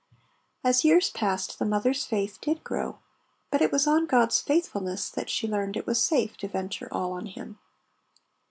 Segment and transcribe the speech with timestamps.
[0.63, 2.97] As years passed the mother's faith did grow,
[3.51, 7.11] but it was on God's faithfulness until she learnt it was safe to venture all
[7.11, 7.59] on Him.